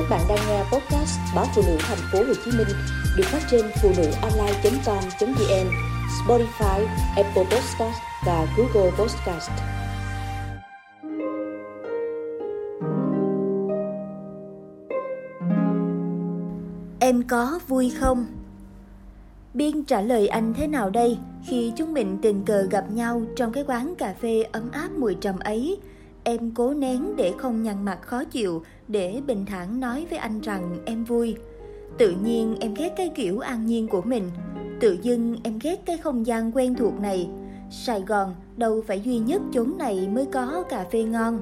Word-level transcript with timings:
Các 0.00 0.10
bạn 0.10 0.20
đang 0.28 0.38
nghe 0.48 0.62
podcast 0.62 1.18
báo 1.34 1.46
phụ 1.54 1.62
nữ 1.66 1.76
thành 1.80 1.98
phố 2.12 2.18
Hồ 2.18 2.34
Chí 2.44 2.50
Minh 2.50 2.68
được 3.16 3.24
phát 3.26 3.42
trên 3.50 3.64
phụ 3.82 3.92
nữ 3.96 4.10
online.com.vn, 4.22 5.70
Spotify, 6.26 6.86
Apple 7.16 7.44
Podcast 7.44 7.98
và 8.26 8.46
Google 8.56 8.90
Podcast. 8.90 9.50
Em 17.00 17.22
có 17.28 17.60
vui 17.68 17.92
không? 18.00 18.26
Biên 19.54 19.84
trả 19.84 20.00
lời 20.00 20.28
anh 20.28 20.54
thế 20.54 20.66
nào 20.66 20.90
đây 20.90 21.18
khi 21.46 21.72
chúng 21.76 21.92
mình 21.92 22.18
tình 22.22 22.44
cờ 22.44 22.62
gặp 22.62 22.84
nhau 22.90 23.22
trong 23.36 23.52
cái 23.52 23.64
quán 23.66 23.94
cà 23.98 24.14
phê 24.20 24.42
ấm 24.52 24.70
áp 24.72 24.88
mùi 24.98 25.14
trầm 25.14 25.38
ấy? 25.38 25.78
Em 26.24 26.50
cố 26.54 26.74
nén 26.74 27.16
để 27.16 27.32
không 27.38 27.62
nhăn 27.62 27.84
mặt 27.84 27.98
khó 28.02 28.24
chịu 28.24 28.62
để 28.88 29.20
bình 29.26 29.46
thản 29.46 29.80
nói 29.80 30.06
với 30.10 30.18
anh 30.18 30.40
rằng 30.40 30.76
em 30.84 31.04
vui. 31.04 31.36
Tự 31.98 32.14
nhiên 32.24 32.56
em 32.60 32.74
ghét 32.74 32.92
cái 32.96 33.10
kiểu 33.14 33.38
an 33.38 33.66
nhiên 33.66 33.88
của 33.88 34.02
mình. 34.02 34.30
Tự 34.80 34.98
dưng 35.02 35.36
em 35.42 35.58
ghét 35.62 35.80
cái 35.86 35.96
không 35.98 36.26
gian 36.26 36.50
quen 36.54 36.74
thuộc 36.74 37.00
này. 37.00 37.28
Sài 37.70 38.00
Gòn 38.00 38.34
đâu 38.56 38.82
phải 38.86 39.00
duy 39.00 39.18
nhất 39.18 39.42
chốn 39.52 39.78
này 39.78 40.08
mới 40.08 40.26
có 40.26 40.64
cà 40.68 40.84
phê 40.92 41.02
ngon. 41.02 41.40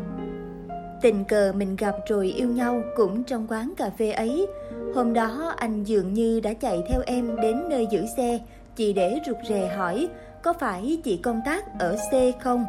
Tình 1.03 1.25
cờ 1.25 1.53
mình 1.57 1.77
gặp 1.77 1.95
rồi 2.09 2.27
yêu 2.27 2.49
nhau 2.49 2.83
cũng 2.97 3.25
trong 3.25 3.47
quán 3.49 3.73
cà 3.77 3.91
phê 3.91 4.11
ấy. 4.11 4.47
Hôm 4.95 5.13
đó 5.13 5.55
anh 5.57 5.85
dường 5.85 6.15
như 6.15 6.41
đã 6.41 6.55
chạy 6.55 6.83
theo 6.89 7.01
em 7.07 7.37
đến 7.43 7.63
nơi 7.71 7.87
giữ 7.91 8.05
xe, 8.17 8.39
chỉ 8.77 8.93
để 8.93 9.19
rụt 9.27 9.37
rè 9.49 9.75
hỏi 9.77 10.09
có 10.43 10.53
phải 10.53 11.01
chị 11.05 11.17
công 11.17 11.41
tác 11.45 11.79
ở 11.79 11.97
C 11.97 12.43
không? 12.43 12.65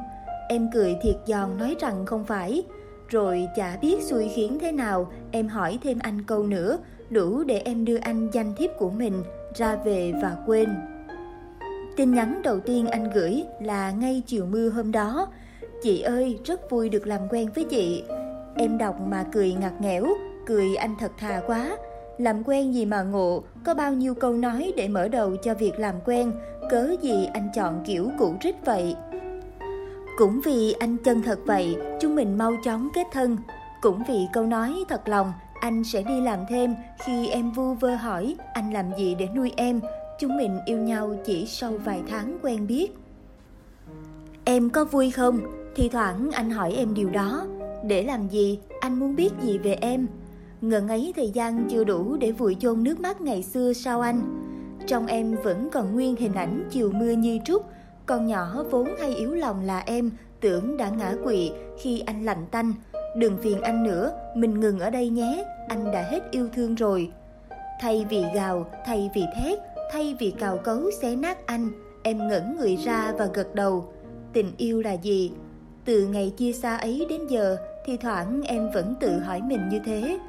Em 0.51 0.69
cười 0.73 0.97
thiệt 1.01 1.15
giòn 1.25 1.57
nói 1.57 1.75
rằng 1.79 2.05
không 2.05 2.23
phải. 2.23 2.63
Rồi 3.07 3.47
chả 3.55 3.77
biết 3.81 4.03
xui 4.03 4.29
khiến 4.29 4.57
thế 4.61 4.71
nào, 4.71 5.11
em 5.31 5.47
hỏi 5.47 5.79
thêm 5.83 5.99
anh 6.01 6.23
câu 6.23 6.43
nữa, 6.43 6.77
đủ 7.09 7.43
để 7.43 7.61
em 7.65 7.85
đưa 7.85 7.97
anh 7.97 8.29
danh 8.31 8.53
thiếp 8.57 8.69
của 8.77 8.89
mình 8.89 9.23
ra 9.55 9.75
về 9.75 10.13
và 10.21 10.37
quên. 10.45 10.69
Tin 11.97 12.13
nhắn 12.13 12.41
đầu 12.43 12.59
tiên 12.59 12.87
anh 12.87 13.09
gửi 13.13 13.43
là 13.61 13.91
ngay 13.91 14.23
chiều 14.25 14.45
mưa 14.45 14.69
hôm 14.69 14.91
đó. 14.91 15.27
Chị 15.83 16.01
ơi, 16.01 16.39
rất 16.45 16.69
vui 16.69 16.89
được 16.89 17.07
làm 17.07 17.21
quen 17.29 17.49
với 17.55 17.63
chị. 17.63 18.03
Em 18.55 18.77
đọc 18.77 18.95
mà 19.07 19.25
cười 19.31 19.53
ngặt 19.53 19.73
nghẽo, 19.81 20.05
cười 20.45 20.75
anh 20.75 20.95
thật 20.99 21.11
thà 21.17 21.41
quá. 21.47 21.77
Làm 22.17 22.43
quen 22.43 22.73
gì 22.73 22.85
mà 22.85 23.03
ngộ, 23.03 23.43
có 23.65 23.73
bao 23.73 23.93
nhiêu 23.93 24.13
câu 24.15 24.33
nói 24.33 24.73
để 24.77 24.87
mở 24.87 25.07
đầu 25.07 25.35
cho 25.35 25.53
việc 25.53 25.79
làm 25.79 25.95
quen, 26.05 26.31
cớ 26.69 26.95
gì 27.01 27.27
anh 27.33 27.49
chọn 27.55 27.83
kiểu 27.85 28.11
cũ 28.19 28.35
rích 28.43 28.55
vậy. 28.65 28.95
Cũng 30.19 30.41
vì 30.41 30.73
anh 30.79 30.97
chân 30.97 31.21
thật 31.21 31.39
vậy, 31.45 31.77
chúng 31.99 32.15
mình 32.15 32.37
mau 32.37 32.55
chóng 32.63 32.89
kết 32.93 33.07
thân. 33.11 33.37
Cũng 33.81 34.03
vì 34.07 34.27
câu 34.33 34.45
nói 34.45 34.83
thật 34.89 35.07
lòng, 35.07 35.33
anh 35.61 35.83
sẽ 35.83 36.03
đi 36.03 36.21
làm 36.21 36.39
thêm 36.49 36.75
khi 37.05 37.27
em 37.27 37.51
vu 37.51 37.73
vơ 37.73 37.95
hỏi 37.95 38.35
anh 38.53 38.73
làm 38.73 38.85
gì 38.97 39.15
để 39.19 39.27
nuôi 39.35 39.51
em. 39.55 39.79
Chúng 40.19 40.37
mình 40.37 40.59
yêu 40.65 40.77
nhau 40.77 41.15
chỉ 41.25 41.45
sau 41.45 41.71
vài 41.85 42.01
tháng 42.07 42.39
quen 42.41 42.67
biết. 42.67 42.87
Em 44.43 44.69
có 44.69 44.85
vui 44.85 45.11
không? 45.11 45.39
Thì 45.75 45.89
thoảng 45.89 46.31
anh 46.31 46.49
hỏi 46.49 46.73
em 46.73 46.93
điều 46.93 47.09
đó. 47.09 47.45
Để 47.83 48.03
làm 48.03 48.27
gì? 48.27 48.59
Anh 48.79 48.99
muốn 48.99 49.15
biết 49.15 49.29
gì 49.41 49.57
về 49.57 49.73
em? 49.73 50.07
Ngần 50.61 50.87
ấy 50.87 51.13
thời 51.15 51.29
gian 51.29 51.67
chưa 51.69 51.83
đủ 51.83 52.17
để 52.17 52.31
vùi 52.31 52.55
chôn 52.59 52.83
nước 52.83 52.99
mắt 52.99 53.21
ngày 53.21 53.43
xưa 53.43 53.73
sao 53.73 54.01
anh? 54.01 54.21
Trong 54.87 55.07
em 55.07 55.35
vẫn 55.43 55.69
còn 55.71 55.93
nguyên 55.93 56.15
hình 56.15 56.33
ảnh 56.33 56.67
chiều 56.71 56.91
mưa 56.91 57.11
như 57.11 57.39
trúc, 57.45 57.65
con 58.09 58.27
nhỏ 58.27 58.63
vốn 58.71 58.95
hay 58.99 59.15
yếu 59.15 59.33
lòng 59.33 59.65
là 59.65 59.83
em, 59.85 60.11
tưởng 60.41 60.77
đã 60.77 60.89
ngã 60.89 61.13
quỵ 61.23 61.51
khi 61.77 62.03
anh 62.05 62.25
lạnh 62.25 62.45
tanh. 62.51 62.73
Đừng 63.15 63.37
phiền 63.37 63.61
anh 63.61 63.83
nữa, 63.83 64.11
mình 64.35 64.59
ngừng 64.59 64.79
ở 64.79 64.89
đây 64.89 65.09
nhé, 65.09 65.45
anh 65.67 65.91
đã 65.91 66.01
hết 66.01 66.23
yêu 66.31 66.49
thương 66.53 66.75
rồi. 66.75 67.11
Thay 67.81 68.05
vì 68.09 68.23
gào, 68.35 68.65
thay 68.85 69.09
vì 69.15 69.23
thét, 69.35 69.59
thay 69.91 70.15
vì 70.19 70.31
cào 70.31 70.57
cấu 70.57 70.91
xé 71.01 71.15
nát 71.15 71.45
anh, 71.45 71.69
em 72.03 72.27
ngẩn 72.27 72.55
người 72.57 72.75
ra 72.75 73.13
và 73.17 73.27
gật 73.33 73.55
đầu. 73.55 73.93
Tình 74.33 74.51
yêu 74.57 74.81
là 74.81 74.93
gì? 74.93 75.31
Từ 75.85 76.07
ngày 76.07 76.33
chia 76.37 76.51
xa 76.51 76.77
ấy 76.77 77.05
đến 77.09 77.27
giờ, 77.27 77.57
thì 77.85 77.97
thoảng 77.97 78.41
em 78.45 78.71
vẫn 78.71 78.95
tự 78.99 79.19
hỏi 79.19 79.41
mình 79.41 79.69
như 79.69 79.79
thế. 79.85 80.19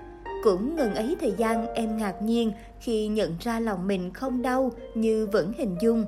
Cũng 0.45 0.77
ngừng 0.77 0.95
ấy 0.95 1.17
thời 1.21 1.33
gian 1.37 1.67
em 1.75 1.97
ngạc 1.97 2.23
nhiên 2.23 2.53
khi 2.81 3.09
nhận 3.09 3.37
ra 3.41 3.61
lòng 3.61 3.87
mình 3.87 4.13
không 4.13 4.43
đau 4.43 4.71
như 4.95 5.29
vẫn 5.33 5.53
hình 5.59 5.77
dung. 5.81 6.05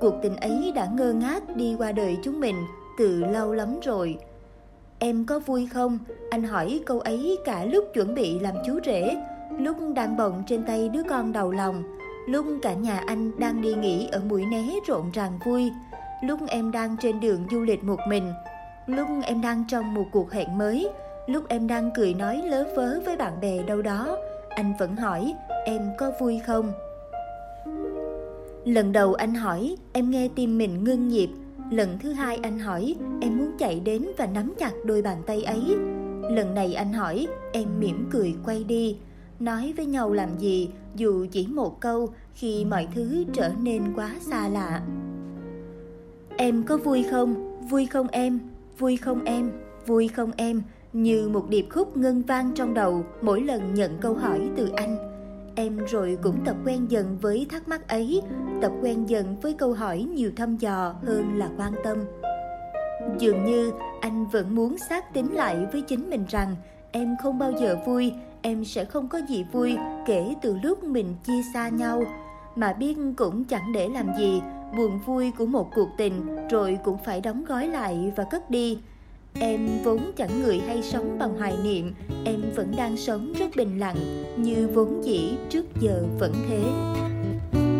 Cuộc 0.00 0.14
tình 0.22 0.36
ấy 0.36 0.72
đã 0.74 0.86
ngơ 0.86 1.12
ngác 1.12 1.56
đi 1.56 1.74
qua 1.78 1.92
đời 1.92 2.18
chúng 2.22 2.40
mình 2.40 2.56
từ 2.98 3.24
lâu 3.24 3.52
lắm 3.52 3.80
rồi. 3.82 4.18
Em 4.98 5.24
có 5.26 5.38
vui 5.38 5.66
không? 5.66 5.98
Anh 6.30 6.42
hỏi 6.42 6.80
câu 6.86 7.00
ấy 7.00 7.38
cả 7.44 7.64
lúc 7.64 7.84
chuẩn 7.94 8.14
bị 8.14 8.38
làm 8.38 8.54
chú 8.66 8.78
rể, 8.84 9.16
lúc 9.58 9.76
đang 9.94 10.16
bồng 10.16 10.42
trên 10.46 10.62
tay 10.62 10.88
đứa 10.88 11.02
con 11.02 11.32
đầu 11.32 11.50
lòng, 11.50 11.82
lúc 12.28 12.46
cả 12.62 12.74
nhà 12.74 13.02
anh 13.06 13.38
đang 13.38 13.62
đi 13.62 13.74
nghỉ 13.74 14.08
ở 14.12 14.20
mũi 14.28 14.44
né 14.46 14.64
rộn 14.86 15.10
ràng 15.12 15.38
vui, 15.44 15.70
lúc 16.22 16.40
em 16.48 16.72
đang 16.72 16.96
trên 16.96 17.20
đường 17.20 17.46
du 17.50 17.60
lịch 17.60 17.84
một 17.84 18.00
mình, 18.08 18.32
lúc 18.86 19.08
em 19.22 19.40
đang 19.40 19.64
trong 19.68 19.94
một 19.94 20.04
cuộc 20.12 20.32
hẹn 20.32 20.58
mới, 20.58 20.88
lúc 21.26 21.44
em 21.48 21.66
đang 21.66 21.90
cười 21.96 22.14
nói 22.14 22.42
lớ 22.44 22.64
vớ 22.76 23.00
với 23.04 23.16
bạn 23.16 23.40
bè 23.40 23.62
đâu 23.62 23.82
đó, 23.82 24.16
anh 24.48 24.74
vẫn 24.78 24.96
hỏi 24.96 25.34
em 25.64 25.90
có 25.98 26.12
vui 26.20 26.40
không? 26.46 26.72
Lần 28.64 28.92
đầu 28.92 29.14
anh 29.14 29.34
hỏi, 29.34 29.76
em 29.92 30.10
nghe 30.10 30.28
tim 30.34 30.58
mình 30.58 30.84
ngưng 30.84 31.08
nhịp. 31.08 31.28
Lần 31.70 31.98
thứ 31.98 32.12
hai 32.12 32.36
anh 32.36 32.58
hỏi, 32.58 32.94
em 33.20 33.38
muốn 33.38 33.50
chạy 33.58 33.80
đến 33.80 34.06
và 34.16 34.26
nắm 34.26 34.54
chặt 34.58 34.72
đôi 34.84 35.02
bàn 35.02 35.22
tay 35.26 35.42
ấy. 35.42 35.62
Lần 36.30 36.54
này 36.54 36.74
anh 36.74 36.92
hỏi, 36.92 37.26
em 37.52 37.68
mỉm 37.78 38.08
cười 38.10 38.34
quay 38.44 38.64
đi. 38.64 38.96
Nói 39.40 39.74
với 39.76 39.86
nhau 39.86 40.12
làm 40.12 40.38
gì 40.38 40.70
dù 40.94 41.26
chỉ 41.30 41.46
một 41.46 41.80
câu 41.80 42.08
khi 42.34 42.64
mọi 42.64 42.88
thứ 42.94 43.24
trở 43.32 43.50
nên 43.62 43.82
quá 43.96 44.14
xa 44.20 44.48
lạ. 44.48 44.82
Em 46.36 46.62
có 46.62 46.76
vui 46.76 47.04
không? 47.10 47.58
Vui 47.68 47.86
không 47.86 48.08
em? 48.08 48.40
Vui 48.78 48.96
không 48.96 49.24
em? 49.24 49.50
Vui 49.86 50.08
không 50.08 50.30
em? 50.36 50.62
Như 50.92 51.28
một 51.28 51.48
điệp 51.48 51.66
khúc 51.70 51.96
ngân 51.96 52.22
vang 52.22 52.52
trong 52.54 52.74
đầu 52.74 53.04
mỗi 53.22 53.40
lần 53.40 53.74
nhận 53.74 53.98
câu 54.00 54.14
hỏi 54.14 54.50
từ 54.56 54.68
anh 54.76 55.17
em 55.58 55.78
rồi 55.86 56.18
cũng 56.22 56.44
tập 56.44 56.56
quen 56.64 56.90
dần 56.90 57.18
với 57.20 57.46
thắc 57.50 57.68
mắc 57.68 57.88
ấy, 57.88 58.22
tập 58.62 58.72
quen 58.82 59.08
dần 59.08 59.36
với 59.42 59.52
câu 59.52 59.72
hỏi 59.72 60.02
nhiều 60.02 60.30
thăm 60.36 60.56
dò 60.56 60.94
hơn 61.02 61.38
là 61.38 61.48
quan 61.56 61.72
tâm. 61.84 61.98
Dường 63.18 63.44
như 63.44 63.72
anh 64.00 64.26
vẫn 64.26 64.54
muốn 64.54 64.78
xác 64.78 65.14
tín 65.14 65.26
lại 65.26 65.66
với 65.72 65.82
chính 65.82 66.10
mình 66.10 66.24
rằng 66.28 66.56
em 66.90 67.16
không 67.22 67.38
bao 67.38 67.52
giờ 67.60 67.76
vui, 67.86 68.12
em 68.42 68.64
sẽ 68.64 68.84
không 68.84 69.08
có 69.08 69.20
gì 69.28 69.44
vui 69.52 69.76
kể 70.06 70.34
từ 70.42 70.56
lúc 70.62 70.84
mình 70.84 71.14
chia 71.24 71.42
xa 71.54 71.68
nhau. 71.68 72.02
Mà 72.56 72.72
biết 72.72 72.96
cũng 73.16 73.44
chẳng 73.44 73.72
để 73.74 73.88
làm 73.88 74.06
gì, 74.18 74.42
buồn 74.76 75.00
vui 75.06 75.32
của 75.38 75.46
một 75.46 75.70
cuộc 75.74 75.88
tình 75.96 76.48
rồi 76.50 76.78
cũng 76.84 76.98
phải 77.04 77.20
đóng 77.20 77.44
gói 77.44 77.66
lại 77.66 78.12
và 78.16 78.24
cất 78.24 78.50
đi. 78.50 78.78
Em 79.40 79.82
vốn 79.84 80.12
chẳng 80.16 80.42
người 80.42 80.58
hay 80.58 80.82
sống 80.82 81.18
bằng 81.18 81.38
hoài 81.38 81.54
niệm. 81.64 81.94
Em 82.24 82.40
vẫn 82.54 82.74
đang 82.76 82.96
sống 82.96 83.32
rất 83.38 83.56
bình 83.56 83.78
lặng, 83.78 83.96
Như 84.36 84.68
vốn 84.74 85.04
dĩ 85.04 85.34
trước 85.50 85.64
giờ 85.80 86.04
vẫn 86.18 86.32
thế. 86.48 86.62